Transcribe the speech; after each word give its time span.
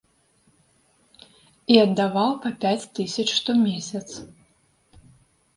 І 1.75 1.77
аддаваў 1.85 2.31
па 2.45 2.49
пяць 2.65 2.89
тысяч 3.01 3.27
штомесяц. 3.37 4.05